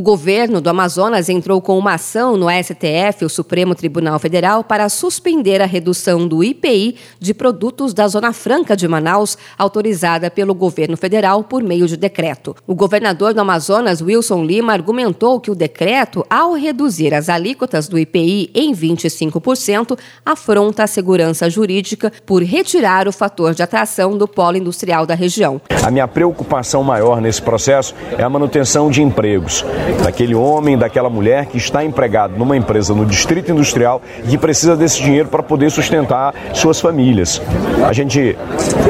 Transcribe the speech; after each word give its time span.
O 0.00 0.02
governo 0.02 0.60
do 0.60 0.70
Amazonas 0.70 1.28
entrou 1.28 1.60
com 1.60 1.76
uma 1.76 1.94
ação 1.94 2.36
no 2.36 2.46
STF, 2.48 3.24
o 3.24 3.28
Supremo 3.28 3.74
Tribunal 3.74 4.16
Federal, 4.20 4.62
para 4.62 4.88
suspender 4.88 5.60
a 5.60 5.66
redução 5.66 6.28
do 6.28 6.44
IPI 6.44 6.94
de 7.18 7.34
produtos 7.34 7.92
da 7.92 8.06
Zona 8.06 8.32
Franca 8.32 8.76
de 8.76 8.86
Manaus, 8.86 9.36
autorizada 9.58 10.30
pelo 10.30 10.54
governo 10.54 10.96
federal 10.96 11.42
por 11.42 11.64
meio 11.64 11.88
de 11.88 11.96
decreto. 11.96 12.54
O 12.64 12.76
governador 12.76 13.34
do 13.34 13.40
Amazonas, 13.40 14.00
Wilson 14.00 14.44
Lima, 14.44 14.72
argumentou 14.72 15.40
que 15.40 15.50
o 15.50 15.54
decreto, 15.56 16.24
ao 16.30 16.52
reduzir 16.52 17.12
as 17.12 17.28
alíquotas 17.28 17.88
do 17.88 17.98
IPI 17.98 18.52
em 18.54 18.72
25%, 18.72 19.98
afronta 20.24 20.84
a 20.84 20.86
segurança 20.86 21.50
jurídica 21.50 22.12
por 22.24 22.40
retirar 22.44 23.08
o 23.08 23.12
fator 23.12 23.52
de 23.52 23.64
atração 23.64 24.16
do 24.16 24.28
polo 24.28 24.58
industrial 24.58 25.04
da 25.04 25.16
região. 25.16 25.60
A 25.84 25.90
minha 25.90 26.06
preocupação 26.06 26.84
maior 26.84 27.20
nesse 27.20 27.42
processo 27.42 27.96
é 28.16 28.22
a 28.22 28.30
manutenção 28.30 28.92
de 28.92 29.02
empregos 29.02 29.64
daquele 30.02 30.34
homem, 30.34 30.76
daquela 30.76 31.10
mulher 31.10 31.46
que 31.46 31.56
está 31.56 31.84
empregado 31.84 32.36
numa 32.36 32.56
empresa 32.56 32.94
no 32.94 33.04
distrito 33.04 33.50
industrial 33.50 34.00
e 34.24 34.28
que 34.28 34.38
precisa 34.38 34.76
desse 34.76 35.02
dinheiro 35.02 35.28
para 35.28 35.42
poder 35.42 35.70
sustentar 35.70 36.34
suas 36.52 36.80
famílias. 36.80 37.40
A 37.86 37.92
gente 37.92 38.36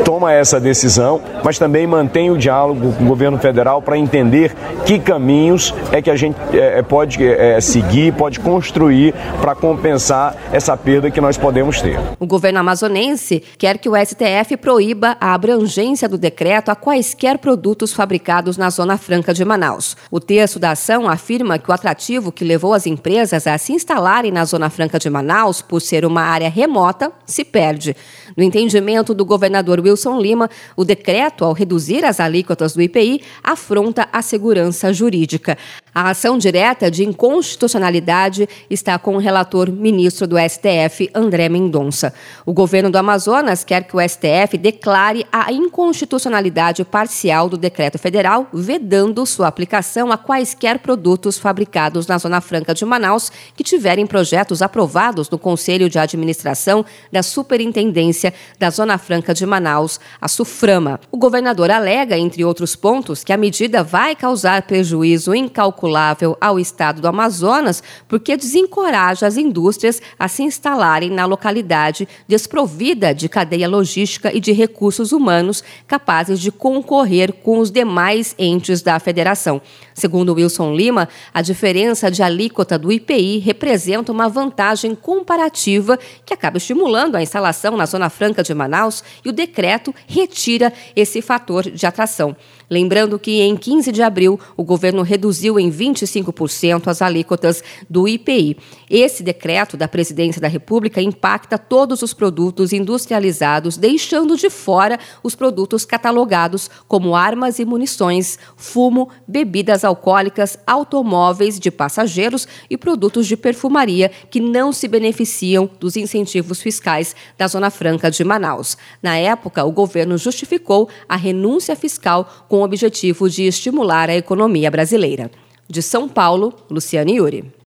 toma 0.05 0.33
essa 0.33 0.61
decisão, 0.61 1.21
mas 1.45 1.59
também 1.59 1.87
mantém 1.87 2.31
o 2.31 2.39
diálogo 2.39 2.93
com 2.93 3.05
o 3.05 3.07
governo 3.07 3.39
federal 3.39 3.83
para 3.83 3.97
entender 3.97 4.55
que 4.85 4.99
caminhos 4.99 5.75
é 5.93 6.01
que 6.01 6.11
a 6.11 6.17
gente 6.17 6.37
é, 6.53 6.79
é 6.79 6.83
pode 6.83 7.25
é, 7.25 7.61
seguir, 7.61 8.13
pode 8.15 8.41
construir 8.41 9.15
para 9.41 9.55
compensar 9.55 10.37
essa 10.53 10.77
perda 10.77 11.11
que 11.11 11.21
nós 11.21 11.37
podemos 11.37 11.81
ter. 11.81 11.99
O 12.19 12.27
governo 12.27 12.59
amazonense 12.59 13.43
quer 13.59 13.79
que 13.79 13.89
o 13.89 13.93
STF 13.97 14.57
proíba 14.57 15.17
a 15.21 15.35
abrangência 15.35 16.09
do 16.09 16.19
decreto 16.19 16.71
a 16.71 16.77
quaisquer 16.77 17.39
produtos 17.39 17.93
fabricados 17.93 18.57
na 18.57 18.71
Zona 18.71 18.97
Franca 18.97 19.35
de 19.35 19.45
Manaus. 19.45 19.97
O 20.11 20.21
texto 20.21 20.59
da 20.59 20.75
afirma 21.09 21.59
que 21.59 21.71
o 21.71 21.75
atrativo 21.75 22.33
que 22.33 22.45
levou 22.45 22.73
as 22.73 22.87
empresas 22.87 23.47
a 23.47 23.59
se 23.59 23.73
instalarem 23.73 24.33
na 24.33 24.45
Zona 24.45 24.71
Franca 24.71 24.99
de 24.99 25.11
Manaus, 25.11 25.61
por 25.61 25.81
ser 25.81 26.05
uma 26.05 26.23
área 26.23 26.49
remota, 26.49 27.13
se 27.27 27.45
perde. 27.45 27.95
No 28.37 28.43
entendimento 28.43 29.13
do 29.13 29.25
governador 29.25 29.81
Wilson 29.81 30.19
Lima, 30.19 30.49
o 30.77 30.85
decreto, 30.85 31.45
ao 31.45 31.53
reduzir 31.53 32.05
as 32.05 32.21
alíquotas 32.21 32.73
do 32.73 32.81
IPI, 32.81 33.21
afronta 33.43 34.09
a 34.13 34.23
segurança 34.23 34.93
jurídica. 34.93 35.59
A 35.95 36.11
ação 36.11 36.39
direta 36.39 36.91
de 36.91 37.05
inconstitucionalidade 37.05 38.49
está 38.71 38.99
com 38.99 39.17
o 39.17 39.19
relator 39.19 39.71
ministro 39.71 40.27
do 40.27 40.37
STF, 40.39 41.11
André 41.13 41.49
Mendonça. 41.49 42.15
O 42.47 42.53
governo 42.53 42.91
do 42.91 42.97
Amazonas 42.99 43.65
quer 43.65 43.83
que 43.83 43.97
o 43.97 44.01
STF 44.01 44.57
declare 44.57 45.27
a 45.33 45.53
inconstitucionalidade 45.53 46.85
parcial 46.85 47.49
do 47.49 47.57
decreto 47.57 47.99
federal, 47.99 48.47
vedando 48.53 49.27
sua 49.27 49.49
aplicação 49.49 50.13
a 50.13 50.17
quaisquer 50.17 50.78
produtos 50.79 51.39
fabricados 51.39 52.07
na 52.07 52.19
Zona 52.19 52.41
Franca 52.41 52.75
de 52.75 52.85
Manaus 52.85 53.31
que 53.57 53.65
tiverem 53.65 54.07
projetos 54.07 54.63
aprovados 54.63 55.29
no 55.29 55.39
Conselho 55.39 55.89
de 55.89 55.99
Administração 55.99 56.85
da 57.13 57.23
Superintendência 57.23 58.33
da 58.59 58.71
Zona 58.71 58.99
Franca 58.99 59.35
de 59.35 59.45
Manaus, 59.45 60.01
a 60.21 60.29
SUFRAMA. 60.29 61.01
O 61.11 61.17
governador 61.17 61.71
alega, 61.71 62.17
entre 62.17 62.45
outros 62.45 62.77
pontos, 62.77 63.25
que 63.25 63.33
a 63.33 63.37
medida 63.37 63.83
vai 63.83 64.15
causar 64.15 64.63
prejuízo 64.63 65.35
incalculável 65.35 66.37
ao 66.41 66.59
estado 66.59 67.01
do 67.01 67.09
Amazonas 67.09 67.83
porque 68.07 68.37
desencoraja 68.37 69.27
as 69.27 69.37
indústrias 69.37 70.01
a 70.19 70.29
se 70.29 70.43
instalarem 70.43 71.11
na 71.11 71.27
localidade 71.27 72.09
desprovida 72.27 73.15
de 73.15 73.29
cadeia 73.29 73.69
logística 73.69 74.35
e 74.35 74.41
de 74.41 74.53
recursos 74.53 75.13
humanos 75.13 75.63
capazes 75.87 76.41
de 76.41 76.51
concorrer 76.51 77.33
com 77.33 77.59
os 77.59 77.71
demais 77.71 78.35
entes 78.39 78.83
da 78.83 78.99
federação. 78.99 79.61
Segundo 79.95 80.35
Wilson 80.35 80.68
Lima, 80.75 81.09
a 81.33 81.43
diferença 81.43 82.11
de 82.11 82.23
alíquota 82.23 82.79
do 82.79 82.93
IPI 82.93 83.39
representa 83.39 84.13
uma 84.13 84.29
vantagem 84.29 84.95
comparativa 84.95 85.99
que 86.25 86.35
acaba 86.35 86.59
estimulando 86.59 87.17
a 87.17 87.23
instalação 87.23 87.77
na 87.77 87.87
Zona 87.87 88.11
Franca 88.11 88.43
de 88.43 88.55
Manaus 88.55 89.03
e 89.25 89.29
o 89.29 89.33
decreto 89.33 89.95
retira 90.07 90.73
esse 90.95 91.23
fator 91.23 91.71
de 91.71 91.87
atração. 91.87 92.37
Lembrando 92.71 93.19
que 93.19 93.41
em 93.41 93.57
15 93.57 93.91
de 93.91 94.03
abril 94.03 94.39
o 94.57 94.63
governo 94.63 95.03
reduziu 95.03 95.59
em 95.59 95.71
25% 95.71 96.89
as 96.89 97.01
alíquotas 97.01 97.63
do 97.89 98.07
IPI. 98.07 98.59
Esse 98.91 99.23
decreto 99.23 99.77
da 99.77 99.89
Presidência 99.89 100.41
da 100.41 100.49
República 100.49 101.01
impacta 101.01 101.57
todos 101.57 102.03
os 102.03 102.13
produtos 102.13 102.73
industrializados, 102.73 103.79
deixando 103.79 104.37
de 104.37 104.51
fora 104.51 104.99
os 105.23 105.35
produtos 105.35 105.87
catalogados 105.87 106.71
como 106.87 107.15
armas 107.15 107.59
e 107.59 107.65
munições, 107.65 108.39
fumo, 108.57 109.09
bebidas 109.27 109.83
alcoólicas, 109.83 110.58
automóveis 110.67 111.59
de 111.59 111.71
passageiros 111.71 112.47
e 112.69 112.77
produtos 112.77 113.27
de 113.27 113.37
perfumaria 113.37 114.11
que 114.31 114.41
não 114.41 114.73
se 114.73 114.89
beneficiam 114.89 115.71
dos 115.79 115.97
incentivos 115.97 116.61
fiscais 116.61 117.15
da 117.37 117.47
Zona 117.47 117.71
Franca 117.71 118.11
de 118.11 118.25
Manaus. 118.25 118.77
Na 119.03 119.17
época, 119.17 119.65
o 119.65 119.73
governo 119.73 120.19
justificou 120.19 120.89
a 121.09 121.17
renúncia 121.17 121.75
fiscal 121.75 122.47
com 122.49 122.59
o 122.59 122.65
objetivo 122.65 123.29
de 123.29 123.45
estimular 123.45 124.11
a 124.11 124.17
economia 124.17 124.71
brasileira. 124.71 125.31
De 125.69 125.83
São 125.83 126.09
Paulo, 126.09 126.55
Luciane 126.71 127.17
Yuri. 127.17 127.53